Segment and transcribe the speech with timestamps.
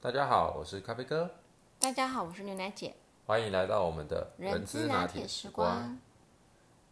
[0.00, 1.28] 大家好，我是咖啡哥，
[1.80, 2.94] 大家好，我是牛奶姐。
[3.26, 5.98] 欢迎来到我们的人资拿铁时光。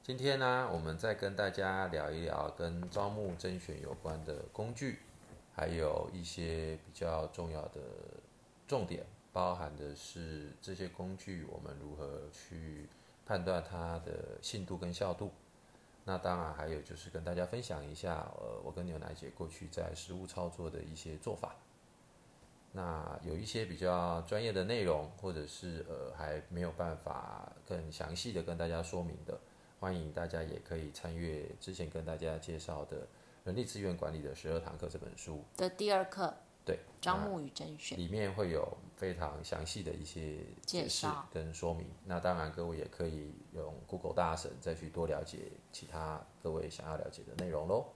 [0.02, 4.98] 今天呢，我们再跟大家聊一聊跟招募甄选有关的工具，
[5.54, 7.80] 还有一些比较重要的
[8.66, 12.88] 重点，包含的是这些工具我们如何去
[13.24, 15.30] 判断它的信度跟效度。
[16.04, 21.54] 那当然还有就是跟大家分享一下，呃，我跟牛奶姐过去在实物操作的一些做法。
[22.76, 29.40] 那有一些比较专业的内容，或者是呃还没有办法更详细的跟大家说明的，
[29.80, 32.98] 欢迎大家也可以参阅之前跟大家介绍的
[33.44, 36.34] 《人力资源管理的十二堂课》这本书的第二课。
[36.66, 41.86] 对，招募与甄选里面会有非常详细的一些解释跟说明。
[42.04, 47.86] 那当然，各位也可以用 Google 大神再去多了解其他各位想要了解的内容喽。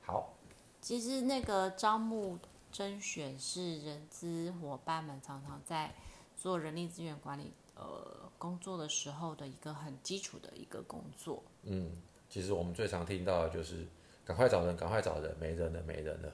[0.00, 0.32] 好，
[0.80, 2.38] 其实那个招募。
[2.72, 5.94] 甄选是人资伙伴们常常在
[6.34, 11.42] 做人力资源管理呃工作的时候的一个很基础的一个工作。
[11.64, 11.92] 嗯，
[12.30, 13.86] 其实我们最常听到的就是
[14.24, 16.32] 赶快找人，赶快找人，没人了，没人了，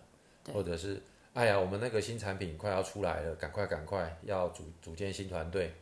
[0.54, 1.02] 或者是
[1.34, 5.74] 哎呀，我们那个新产品快要出来了，赶快赶快要组组建新团队。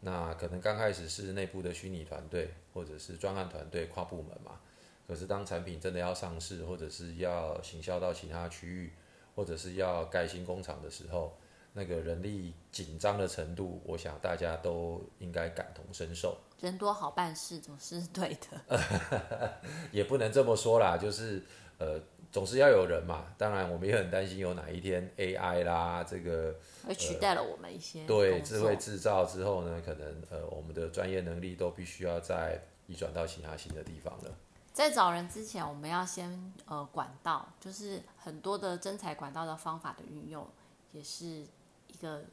[0.00, 4.60] 那可能刚开始是内部的虚拟团队，或者是专案团队跨部门嘛。
[5.06, 8.92] 可是当产品真的要上市，或者是要行销到其他区域。
[9.34, 11.36] 或者是要盖新工厂的时候，
[11.72, 16.36] 那个人力紧张的程度，我想大家都应该感同身受。
[16.60, 19.52] 人多好办事，总是对的。
[19.90, 21.42] 也不能这么说啦，就是
[21.78, 22.00] 呃，
[22.32, 23.26] 总是要有人嘛。
[23.36, 26.54] 当然，我们也很担心有哪一天 AI 啦，这个
[26.86, 28.06] 会取代了我们一些。
[28.06, 34.30] 对，智慧制造之后呢，可能呃，我们的专业能力都必须要再移转到其他新的地方了。
[34.74, 40.44] 在找人之前，我们要先呃管道，就是很多的真才管道的方法的运用，
[40.90, 41.46] 也是
[41.86, 42.24] 一个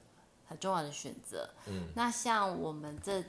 [0.48, 1.48] 很重要的选择。
[1.68, 3.24] 嗯，那像我们这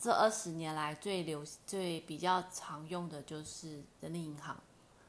[0.00, 4.56] 这二十年来最流最比较常用的就是人力银行。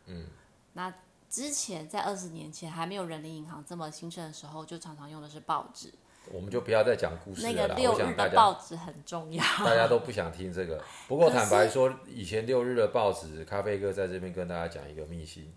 [0.06, 0.28] 嗯，
[0.74, 0.94] 那
[1.28, 5.92] 之前在二十年前还没有人力银行这么兴盛的时候，就常常用的是报纸。
[6.32, 7.52] 我们就不要再讲故事了。
[7.52, 10.82] 那个六日的报纸很重要， 大家都不想听这个。
[11.08, 15.52] 不过坦白说，以前六日的报纸，咖啡哥在这边跟大家讲一个秘辛。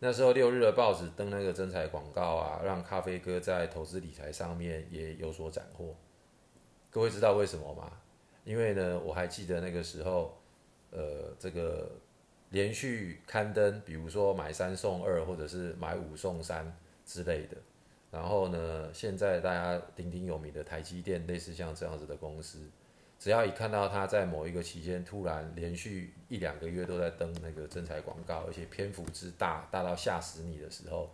[0.00, 5.94] 那时候六日的报纸登那个真彩广告啊，让咖啡哥在投资理财上面也有所斩获。
[6.90, 7.92] 各位知道为什么吗？
[8.44, 10.40] 因为呢，我还记得那个时候，
[10.90, 11.90] 呃，这个
[12.48, 17.56] 连续刊登，比如说买三送二，或者是买五送三之类的。
[18.10, 22.58] 然后呢，现在大家鼎鼎有名的台积电，类似像这样子的公司，
[23.18, 31.10] 只要一看到它在某一个期间突然连续一两个月都在登那个真彩广告，而且篇幅之大，大到吓死你的时候，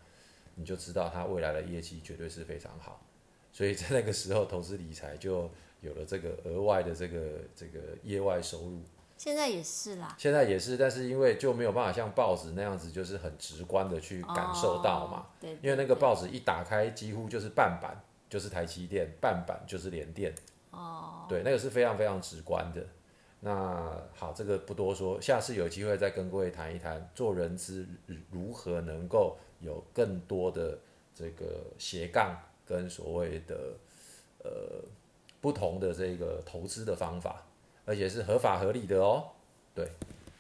[0.55, 3.07] 你就知道它未来的业绩绝对是非常好。
[3.53, 7.21] 所以在那个时候，投资理财就有了这个额外的这个
[7.55, 8.81] 这个业外收入。
[9.17, 15.27] 现在也是啦，现在也是，但是因为就没有办法像报纸那样子，就是很直观的去感受到嘛。
[15.41, 15.53] 对。
[15.63, 20.35] 因为那个报纸一打开，几乎就是半版就是台积电，半版就是联电。
[20.71, 21.25] 哦。
[21.29, 22.87] 对，那个是非常非常直观的。
[23.41, 27.87] 那好，这个不多说，下次有机会再跟各位谈一谈，做人资
[28.31, 30.79] 如何能够有更多的
[31.15, 33.75] 这个斜杠跟所谓的
[34.45, 34.51] 呃
[35.41, 37.43] 不同的这个投资的方法。
[37.87, 39.25] 而且是合法合理的哦，
[39.75, 39.89] 对。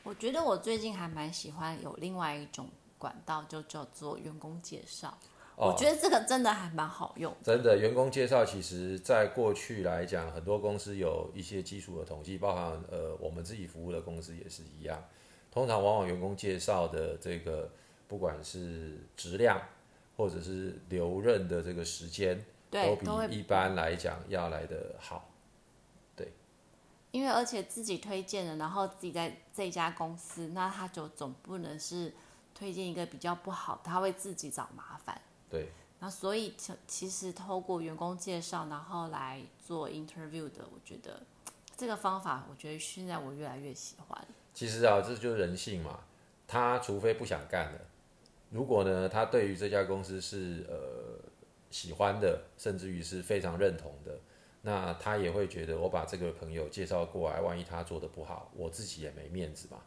[0.03, 2.69] 我觉得我最近还蛮喜欢有另外一种
[2.99, 5.17] 管道，就叫做员工介绍。
[5.57, 7.35] 我觉得这个真的还蛮好用。
[7.43, 15.03] 真的，员工介绍其实在过去来讲，很多公司有一些基础的统计，包含呃我们自己服务的公司也是一样。
[15.51, 17.71] 通常往往员工介绍的这个，
[18.07, 19.59] 不管是质量
[20.17, 25.27] 或者是留任的这个时间，都比一般来讲要来的好。
[27.13, 32.13] 因为而且自己推荐的，然后自己在这家公司，那他就总不能是
[32.55, 35.21] 推荐一个比较不好，他会自己找麻烦。
[35.49, 35.69] 对。
[35.99, 41.23] 那所以其其实透过员工介绍，然后来做 interview 的，我觉得
[41.75, 44.29] 这个方法，我觉得现在我越来越喜欢。
[44.53, 46.01] 其实啊，这就是人性嘛。
[46.47, 47.81] 他除非不想干了，
[48.51, 51.19] 如果呢，他对于这家公司是呃
[51.71, 54.19] 喜欢的，甚至于是非常认同的。
[54.67, 59.79] 那他也会觉得，我把这个朋友介绍过来，万一他做的不好，我自己也没面子嘛。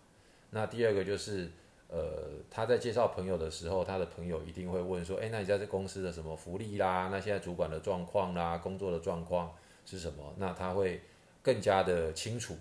[0.52, 1.52] 那第二个就是，
[1.90, 7.10] 呃，他在介绍朋友的时候，他的朋友一定会问说，哎，那你在这公司的什么福利啦？
[7.12, 9.54] 那现在主管的状况啦，工作的状况
[9.86, 10.34] 是什么？
[10.38, 11.02] 那他会
[11.44, 12.56] 更加的清楚，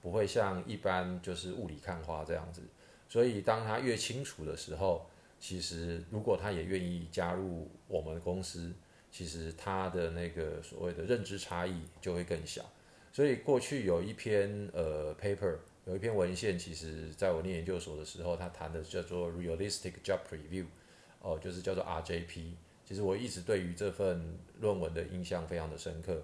[0.00, 2.62] 不会像一般就是雾里看花这样子。
[3.08, 5.04] 所以当他越清楚的时候，
[5.40, 8.72] 其实如果他也愿意加入我们公司。
[9.14, 12.68] 其实他的那个所谓的认知差异就会更小。
[13.12, 20.66] 所以过去有一篇呃 paper，有一篇文献，其实在我念研究所的时候，他谈的叫做 realistic job preview，
[21.20, 22.54] 哦，就是叫做 RJP。
[22.84, 26.20] 其实我一直对于这份论文的印象非常的深刻。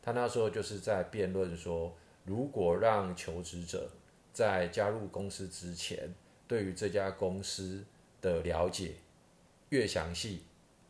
[0.00, 1.94] 他那时候就是在辩论说，
[2.24, 3.90] 如果让求职者
[4.32, 6.14] 在加入公司之前，
[6.48, 7.84] 对于这家公司
[8.22, 8.94] 的了解
[9.68, 10.40] 越详细，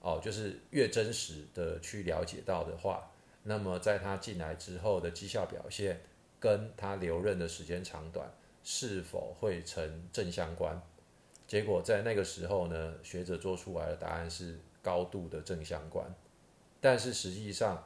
[0.00, 3.10] 哦，就是越真实的去了解到的话，
[3.42, 6.00] 那么在他进来之后的绩效表现，
[6.38, 8.30] 跟他留任的时间长短
[8.62, 10.80] 是否会成正相关？
[11.46, 16.06] 结果在那个时候呢，学者做出来的答案是高度的正相关。
[16.80, 17.82] 但是实际上，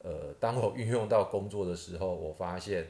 [0.00, 2.86] 呃，当我运用到工作的时候，我发现，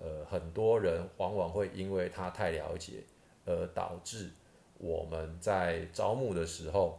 [0.00, 3.04] 呃，很多人往往会因为他太了解，
[3.44, 4.30] 而导致
[4.78, 6.98] 我们在招募的时候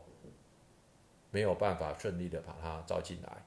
[1.32, 3.46] 没有办法顺利的把他招进来。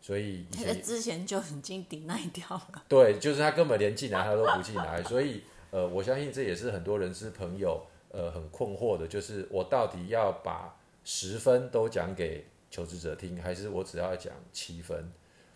[0.00, 2.84] 所以以前之前就已经顶那掉了。
[2.88, 15.10] 对，就是他根本连进来他都不进来， 所以呃，我相信这也是很多人是朋友呃很困惑的，就是我到底要把十分都讲给求职者听，还是我只要讲七分？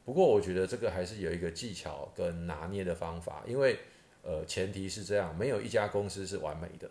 [0.05, 3.79] 不过我觉得这个还是有一个技巧跟拿捏的方法，因为
[4.23, 6.91] 呃前提是这样，没有一家公司是完美的，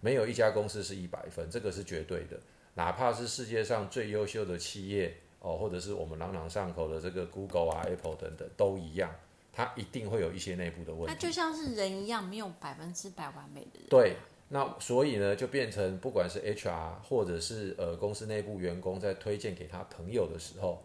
[0.00, 2.38] 没有一家公司是一百分，这个是绝对的，
[2.76, 5.16] 哪怕是世界上最优秀的企业。
[5.38, 9.14] 哦，或者是我们朗朗上口的这个 Google 啊、Apple 等等，都一样，
[9.52, 11.06] 它一定会有一些内部的问题。
[11.06, 13.88] 它就像是人一样，没有百分之百完美的人。
[13.88, 14.16] 对，
[14.48, 20.82] 那所以呢，就变成不管是 HR 或者是呃公司内部员工在推荐给他朋友的时候，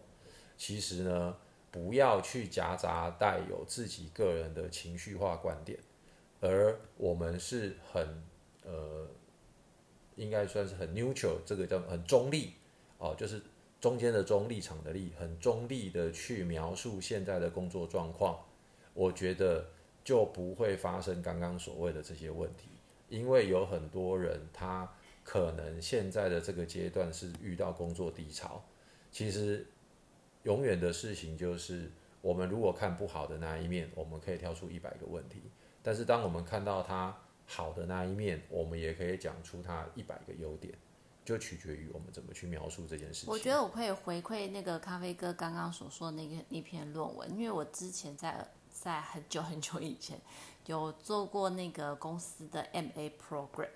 [0.56, 1.34] 其实呢，
[1.72, 5.76] 不要去夹杂带有自己个人的情绪化观点，
[6.40, 8.22] 而我们是很
[8.64, 9.08] 呃，
[10.16, 12.52] 应该算是很 neutral，这个叫很中立
[12.98, 13.40] 哦，就是。
[13.82, 18.38] 中间的中立场的立，很中立的去描述现在的工作状况，
[18.94, 19.68] 我觉得
[20.04, 22.68] 就不会发生刚刚所谓的这些问题。
[23.08, 24.88] 因为有很多人他
[25.24, 28.64] 可能现在的这个阶段是遇到工作低潮，
[29.10, 29.66] 其实
[30.44, 35.40] 永远的事情就是，我们如果看不好的那一面，我们可以挑出一百个问题；
[35.82, 37.20] 但是当我们看到他
[37.54, 40.72] 好的那一面，我们也可以讲出它一百个优点。
[41.24, 43.30] 就取决于我们怎么去描述这件事情。
[43.30, 50.20] 我觉得我可以回馈那个咖啡哥刚刚所说的那个那篇论文，因为我之前在在很久很久以前
[50.66, 53.68] 有做过那个公司的 MA program。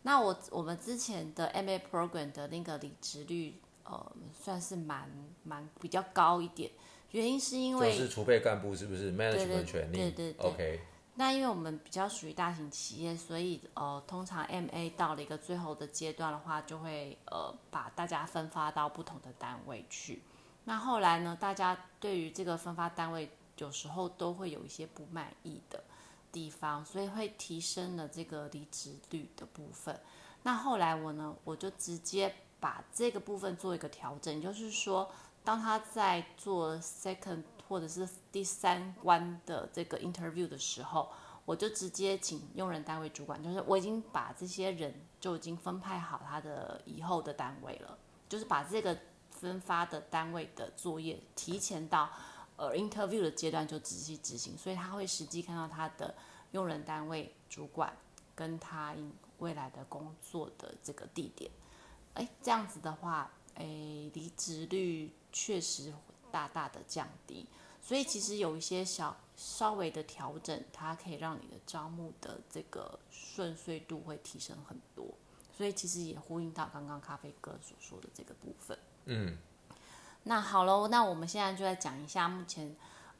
[0.00, 5.06] 那我我们之前的 MA program 的那个离职率，呃，算是蛮
[5.42, 6.70] 蛮比较高一点。
[7.10, 9.96] 原因是因为就是储备干部是不是 management 权利？
[9.98, 10.80] 对对对，OK。
[11.16, 20.22] 那因为我们比较属于大型企业，所以呃，通常 M A 到了一个最后的阶段的话，就会呃把大家分发到不同的单位去。
[20.64, 25.84] 那后来呢，大家对于这个分发单位有时候都会有一些不满意的
[26.32, 30.00] 地方，所以会提升了这个离职率的部分。
[30.42, 35.08] 那后来我呢，我就直接把这个部分做一个调整，就是说，
[35.44, 37.44] 当他在做 second。
[37.68, 41.10] 或者是第三关的这个 interview 的时候，
[41.44, 48.96] 我就直接请用人单位主管，就是我已经把这些人就已经分派好他的以后的单位了，就是把这个
[49.30, 52.10] 分发的单位的作业提前到
[52.56, 56.14] 呃 interview 的阶段就仔细执行，所以他会实际看到他的
[56.52, 57.94] 用人单位主管
[58.34, 58.94] 跟他
[59.38, 61.50] 未来的工作的这个地点，
[62.14, 63.64] 哎，这样子的话，哎，
[64.12, 65.92] 离职率确实。
[66.34, 67.46] 大大的降低，
[67.80, 75.06] 所以其实有一些小稍微的调整，它可以让你的招募的这个顺遂度会提升很多。
[75.56, 78.76] 所以其实也呼应到刚刚咖啡哥所说的这个部分。
[79.04, 79.38] 嗯，
[80.24, 82.74] 那好喽，那我们现在就来讲一下目前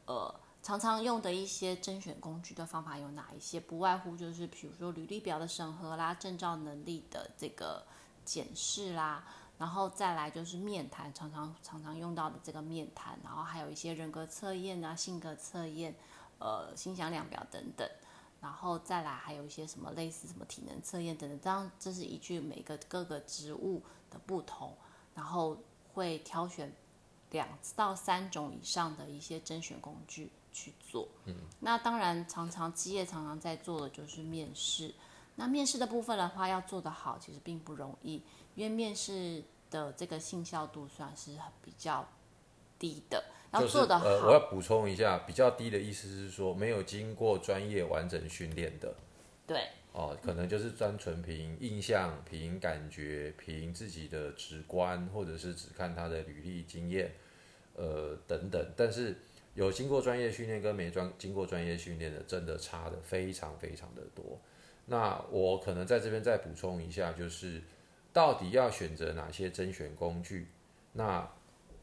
[0.06, 7.86] 呃常常用的一些甄选工具的方法有哪一些，不外乎就是比如说履历表的审核啦，证照能力的这个
[8.24, 9.24] 检视啦。
[9.58, 15.94] 然后再来就是面谈，常常常常用到的这个面谈，然后还有一些人格测验啊、性格测验、
[16.38, 17.88] 呃、心想量表等等，
[18.40, 24.76] 然后再来还有一些什么类似什么体能测验等等，这样这是依据每个各个职务的不同，
[25.14, 25.56] 然后
[25.92, 26.72] 会挑选
[27.30, 31.08] 两到三种以上的一些甄选工具去做。
[31.26, 34.92] 嗯，那当然常常基业常常在做的就是面试，
[35.36, 38.22] 那面试的部分的话要做得好，其实并不容易。
[38.54, 42.08] 因为面试的这个信效度算是比较
[42.78, 44.06] 低的，要做的好。
[44.06, 48.94] 呃，我要补充一下，比较低的意思是说没有经过专业完整训练的。
[49.44, 57.12] 对，哦，可能就是单纯凭印象、凭感觉、凭自己的直观，或者是只看他的履历经验，
[57.74, 58.72] 呃等等。
[58.76, 59.20] 但是
[59.54, 64.40] 有经过专业训练跟没专经过专业训练的，真的差的非常非常的多。
[64.86, 67.62] 那我可能在这边再补充一下，就是
[68.12, 70.48] 到底要选择哪些甄选工具？
[70.92, 71.26] 那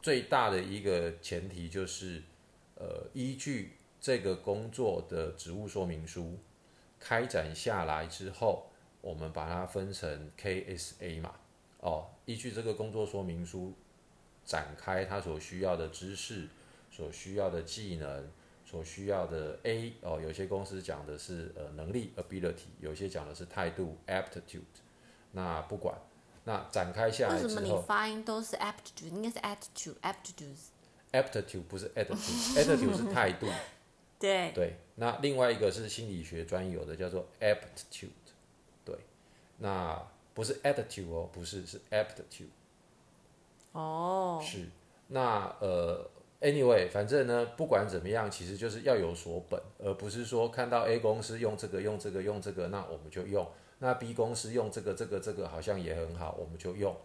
[0.02, 2.22] 最大的一个前提就是，
[2.76, 6.38] 呃，依据这个工作的职务说明书
[7.00, 8.68] 开展下来之后，
[9.02, 11.34] 我们把它分成 KSA 嘛，
[11.80, 13.74] 哦，依据这个工作说明书
[14.46, 16.48] 展开他所需要的知识、
[16.92, 18.30] 所需要的技能。
[18.72, 24.62] 所需要的 A 哦，有些公司讲的是呃能力 ability，有些讲的是态度 aptitude。
[25.34, 25.94] 那不管，
[26.46, 29.10] 那展开下来之后，为什么你发音都是 aptitude？
[29.10, 30.56] 应该是 attitude aptitude。
[31.12, 33.48] aptitude 不是 attitude，attitude 是态度。
[34.18, 34.54] 对。
[34.54, 34.78] 对。
[34.96, 38.08] 那另外一个是心理学专有的叫做 aptitude。
[38.86, 38.96] 对。
[39.58, 40.02] 那
[40.34, 42.48] 不是 attitude 哦，不是是 aptitude。
[43.74, 44.42] 哦。
[44.42, 44.70] 是。
[45.10, 46.10] 那呃。
[46.42, 53.46] Anyway，反正呢，不管怎么样，其实就是要有所本，而不是说看到 A 公司用这个、用这个、用这个，那我们就用；
[53.78, 56.98] 那 B 公司用这个、这个、这个好像也很好，我们就用。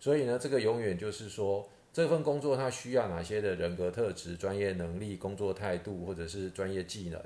[0.00, 7.22] 所以呢，这个永远就是说，这份工作它需要哪些的人格特质、专业能力、工作态度或者是专业技能。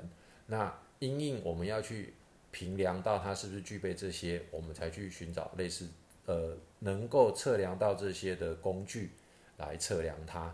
[0.47, 2.13] 那因应我们要去
[2.51, 5.87] 评量到它是不是具备这些，我们才去寻找类似
[6.25, 9.11] 呃能够测量到这些的工具
[9.55, 10.53] 来测量它。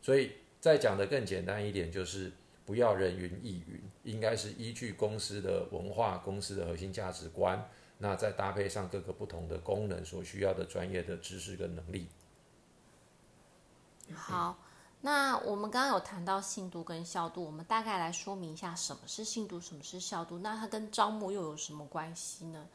[0.00, 0.30] 所以。
[0.66, 2.32] 再讲的更简单一点，就是
[2.64, 12.08] 不要人云亦云，应该是依据公司的文化、公司的核心价值观，那再搭配上各个不同的功能所需要的专业的知识跟能力。
[14.12, 14.58] 好，
[15.02, 22.66] 那我们刚刚有谈到信度跟效度，我们大概来说明一下什么是信度，什么是效度，那它跟招募又有什么关系呢？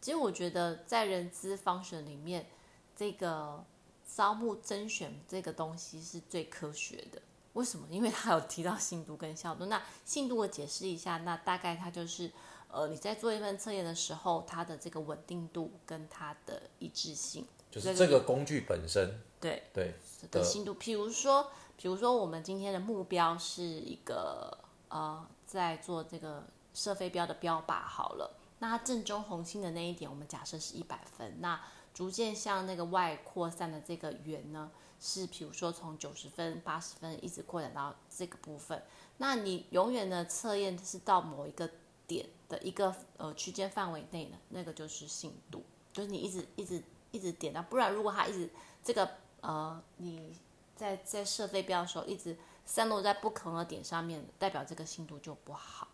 [0.00, 2.46] 其实我觉得在人资方选里面，
[2.94, 3.64] 这个
[4.06, 7.20] 招募甄选这个东西是最科学的。
[7.54, 7.86] 为什么？
[7.90, 9.66] 因为他有提到信度跟效度。
[9.66, 12.30] 那信度我解释一下，那大概它就是，
[12.70, 19.20] 呃，你在做一份测验的时候，它的这个稳定度跟它的一致性，就是这个工具本身。
[19.40, 19.94] 对对
[20.30, 20.74] 的信度。
[20.76, 24.56] 譬如说，比如说我们今天的目标是一个
[24.88, 31.40] 呃，在做这个射飞镖的标靶好了，那它正中红心的那一点，我们假设是一百分。
[31.40, 31.60] 那
[31.92, 34.70] 逐渐向那个外扩散的这个圆呢？
[35.00, 38.82] 是，比如说从九十分、八十分一直扩展到这个部分，
[39.16, 41.70] 那你永远的测验是到某一个
[42.06, 48.50] 点的一个呃区间范围内呢，那个就是信度，就是你一直一直一直点到，不然如果它一直
[48.84, 50.36] 这个呃你
[50.76, 55.88] 在在设飞镖的时候一直散落在不同的点上面，代表这个信度就不好。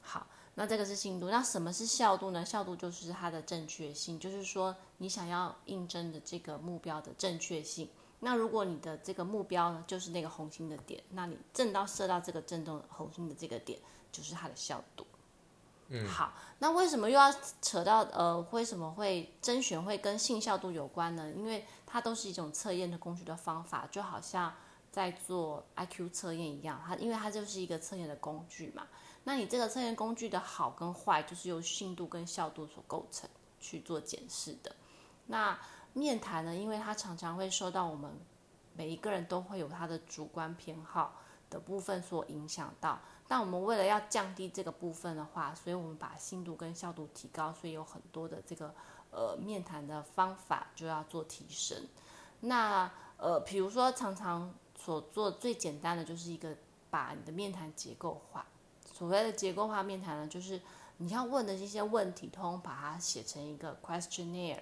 [0.00, 0.26] 好。
[0.58, 2.42] 那这个是信度，那什么是效度呢？
[2.44, 7.88] 效度就是它的正确性，就是说你想要应征的这个目标的正确性。
[8.20, 13.78] 那如果你的这个目标呢，就是那个红心的点，那你正到射到这个正中红心的这个点，
[14.10, 15.06] 就是它的效度。
[15.88, 21.30] 嗯，好，那为什么又要扯到呃，为什么会甄选会跟性效度有关呢？
[21.36, 24.52] 因为它都是一种测验的工具的方法，就好像
[24.90, 28.86] 在做 IQ 测验一样，它因为它就是一个测验的工具嘛。
[29.28, 33.28] 那你这个测验工具的好跟坏，就是由信度跟效度所构成
[33.58, 34.76] 去做检视的。
[35.26, 35.58] 那
[35.94, 38.08] 面谈呢，因为它常常会受到我们
[38.76, 41.16] 每一个人都会有他的主观偏好
[41.50, 43.00] 的部分所影响到。
[43.26, 48.72] 但我们为了要降低这个部分的话，所以我们把信度跟效度提高，所以有很多的这个
[49.10, 51.76] 呃面谈的方法就要做提升。
[52.38, 56.56] 那呃，比如说常常所做最简单的就是一个
[56.88, 58.46] 把你的面谈结构化。
[58.96, 60.58] 所谓的结构化面谈呢，就是
[60.96, 64.60] 你要问的这些问题，通把它写成一个 questionnaire，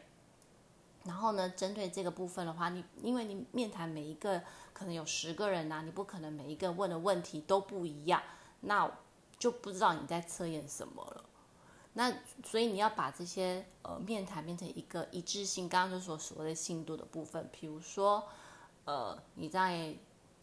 [1.04, 8.20] 然后呢，针对这个部分的话，你因为你面谈每一个可能有十个人呐，你不可能每一个问的问题都不一样，
[8.62, 8.90] 那
[9.38, 11.24] 就不知道你在测验什么了。
[11.92, 12.12] 那
[12.44, 18.26] 所以你要把这些呃面谈变成一个一致性，刚刚就说所谓的信度的部分，比如说
[18.84, 19.94] 呃你在。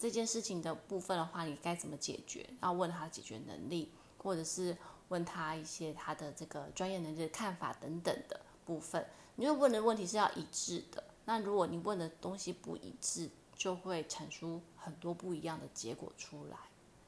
[0.02, 2.44] 这件事情的部分的话，你该怎么解决？
[2.60, 4.76] 要问他解决能力，或者是
[5.10, 9.06] 问他一些他的这个专业能力的看法等等的部分。
[9.36, 16.58] 你就问的问题是要一致的，那如果你问的东西不一致，就会产出很多不一样的结果出来。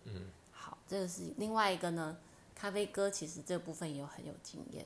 [0.04, 2.16] 嗯，好，这个是另外一个呢。
[2.54, 4.86] 咖啡哥其实这部分也有很有经验。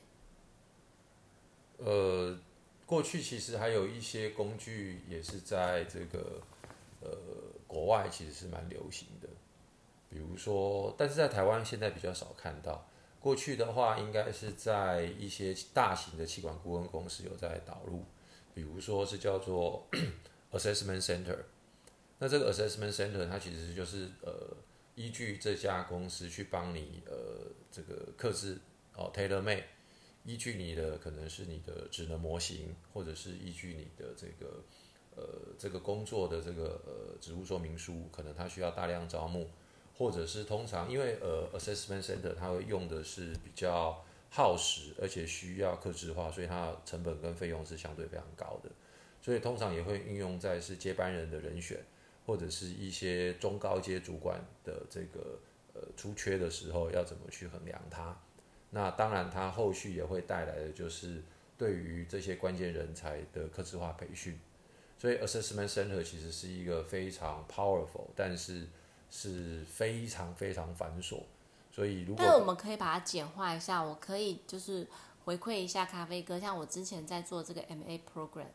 [1.76, 2.38] 呃，
[2.86, 6.40] 过去其实还有一些工具也是在这个
[7.02, 7.10] 呃。
[7.68, 9.28] 国外其实是蛮流行的，
[10.10, 12.88] 比如说，但是在台湾现在比较少看到。
[13.20, 18.04] 过去的话，应该是在一些大型的气管顾问公司有在导入，
[18.54, 19.86] 比如说是叫做
[20.52, 21.36] assessment center。
[22.20, 24.56] 那这个 assessment center 它其实就是呃
[24.94, 28.58] 依据这家公司去帮你呃这个克制
[28.94, 29.64] 哦 tailor made，
[30.24, 34.62] 依据你的可能是你的职能模型，或者是依据你的这个
[35.18, 39.48] 呃这个工作的这个呃职务说明书，可能它需要大量招募。
[39.98, 48.70] 或者是通常，因为呃，assessment center 它会用的是比较耗时，而且需要克制化，所以它成本跟费用是相对非常高的。
[49.20, 51.84] 所以通常也会运用在是接班人的人选，
[52.24, 55.40] 或者是一些中高阶主管的这个
[55.74, 58.16] 呃出缺的时候要怎么去衡量它。
[58.70, 61.20] 那当然，它后续也会带来的就是
[61.56, 64.38] 对于这些关键人才的克制化培训。
[64.98, 68.66] 所以 assessment center 其实是一个非常 powerful，但是
[69.10, 71.22] 是非常非常繁琐，
[71.72, 74.86] 所以如果但是我们可以把它简化一下，我可以就是
[75.24, 78.48] 回馈一下咖啡哥，像我之前在做这个 MA program，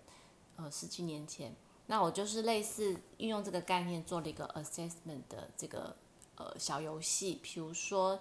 [0.57, 1.55] 呃，十七年前，
[1.88, 5.95] 那我就是类似运用这个概念做了一个 assessment 的这个
[6.35, 8.19] 呃小游戏，比如说，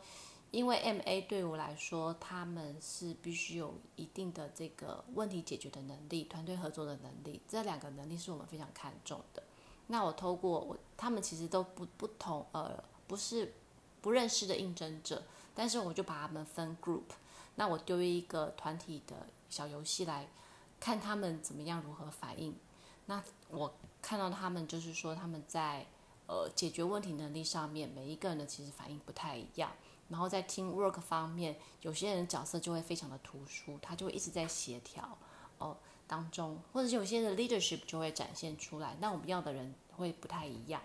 [0.52, 9.42] 因为 MA 对我来说，他们是必须有一定的这个问题解决的能力，团队合作的能力，这两个能力是我们非常看重的。
[9.86, 13.54] 那我透过我，他们其实都不不同，呃，不是
[14.02, 15.22] 不认识的应征者，
[15.54, 17.04] 但是我就把他们分 group，
[17.54, 20.28] 那我丢一个团体的小游戏来
[20.78, 22.54] 看他们怎么样如何反应。
[23.06, 25.86] 那我看到他们就是说他们在
[26.26, 29.72] 呃解决问题能力上面，每一个人的其实反应不太一样。
[30.12, 35.18] 然后在 team work 方面，有些人角色就会非常的突出，他就会一直在协调
[35.58, 35.76] 哦
[36.06, 38.96] 当中，或者是有些的 leadership 就会展现出来。
[39.00, 39.74] 那我们要的人。
[39.94, 40.80] 会不太一样，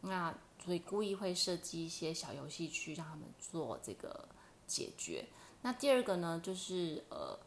[0.00, 4.28] 那所以故意会设计一些小游戏去让他们做这个
[4.66, 5.24] 解决。
[5.62, 7.38] 那第二个呢，就是呃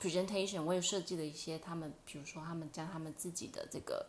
[0.00, 4.06] ，presentation，我也设计了一些他们，比如说他们将他们自己的这个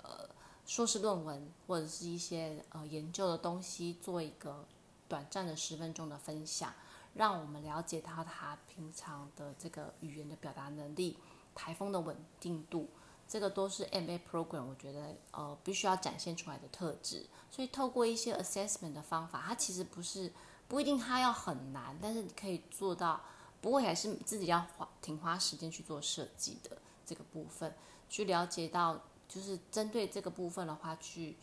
[0.00, 0.28] 呃
[0.64, 4.64] 硕士论文或者是一些呃研究的东西做一个
[5.08, 6.72] 短暂的十分钟的分享，
[7.14, 11.18] 让我们了解到他平常的这个语言的表达能力、
[11.54, 12.88] 台风的稳定度。
[13.28, 17.26] 这个都是 MA program，我觉得呃必须要展现出来的特质。
[17.50, 20.32] 所以透过一些 assessment 的方法，它其实不是
[20.68, 23.20] 不一定它要很难，但是你可以做到。
[23.60, 27.74] 不过还是自己要花挺花时间去做设计的这个部分，
[28.08, 31.36] 去了解到就是针对这个部分的话，去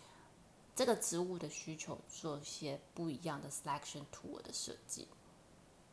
[0.75, 5.07] 这个职务的需求做一些不一样的 selection tool 的设计。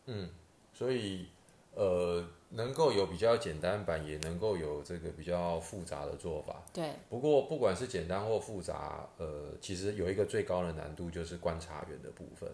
[0.07, 0.31] 嗯，
[0.73, 1.29] 所以。
[1.73, 6.65] 呃，能够有比较简单版，也能够有这个比较复杂的做法。
[6.73, 6.95] 对。
[7.09, 12.53] 不过不管是简单或复杂，呃，其实有一个最高的难度就是观察员的部分。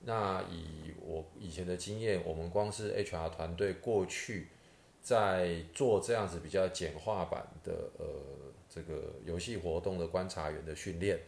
[0.00, 4.48] 那以我以前的经验，我们光是 HR 团队过去
[5.00, 8.06] 在做这样子比较简化版的呃
[8.68, 11.20] 这个游戏活动的观察员的训练，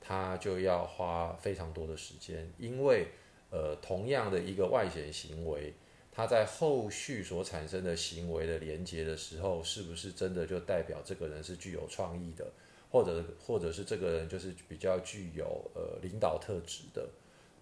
[0.00, 3.06] 他就要花非常多的时间，因为
[3.50, 5.74] 呃同样的一个外显行为。
[6.12, 12.44] 他在后续所产生的行为的连接的时候，是不是真的就代表这个人是具有创意的，
[12.90, 17.08] 或者或者是这个人就是比较具有呃领导特质的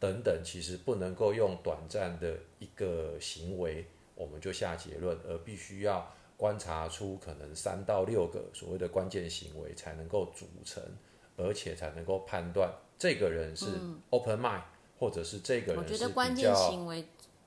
[0.01, 0.41] 等等？
[0.43, 10.83] 其实不能够用短暂的一个行为我们就下结论，而必须要观察出可能三到六个所谓的关键行为才能够组成，
[11.39, 13.67] 而且才能够判断这个人是
[14.11, 14.63] open mind，
[14.99, 16.85] 或者是这个人是比较。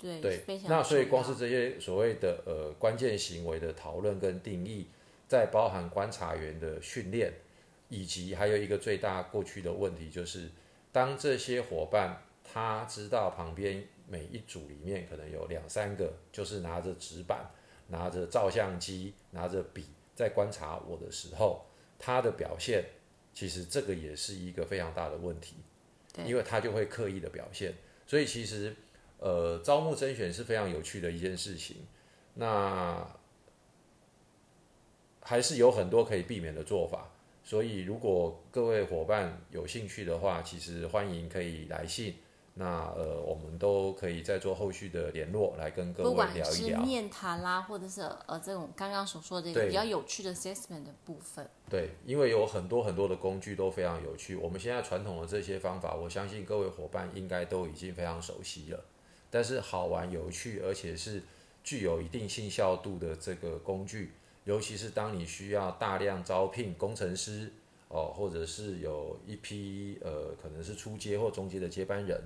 [0.04, 4.88] 对，那所以光是这些所谓的呃关键行为的讨论跟定义，
[5.28, 7.32] 在包含观察员的训练，
[7.88, 10.50] 以及还有一个最大过去的问题就是，
[10.92, 17.46] 当这些伙伴他知道旁边每一组里面可能有两三个就是拿着纸板、
[17.90, 21.64] 拿着照相机、拿着笔在观察我的时候，
[22.00, 22.84] 他的表现
[23.34, 25.56] 其实这个也是一个非常大的问题，
[26.26, 27.74] 因为他就会刻意的表现，
[28.08, 28.76] 所以其实。
[29.24, 31.78] 呃，招募甄选是非常有趣的一件事情，
[32.34, 33.08] 那
[35.22, 37.08] 还是有很多可以避免的做法。
[37.44, 42.16] 所以，如果各位伙伴有兴趣的话，其实欢迎可以来信。
[42.54, 42.66] 那
[42.98, 46.44] 呃，我们都可以再做后续的联络，来跟各位聊一聊。
[46.44, 51.50] 不管是面谈啦，或者是呃这种刚刚所说的这个比较有趣的 assessment 的部分。
[51.70, 54.36] 对，因为有很多很多的工具都非常有趣。
[54.36, 58.84] 我们现在传统的这些方法，我相信各位伙伴应该都已经非常熟悉了。
[59.30, 61.24] 但是好玩有趣，而且是
[61.64, 64.12] 具有一定信效度的这个工具，
[64.44, 67.50] 尤其是当你需要大量招聘工程师
[67.88, 72.22] 哦，或者是有一批呃可能是初阶或中阶的接班人，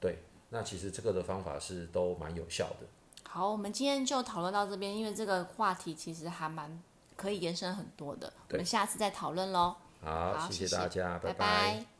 [0.00, 2.86] 对，那其实这个的方法是都蛮有效的。
[3.28, 6.80] 好，我们今天就讨论到这边，因为这个话题其实还蛮
[7.16, 9.74] 可以延伸很多的，我们下次再讨论喽。
[10.02, 11.95] 好，谢谢大家，拜拜。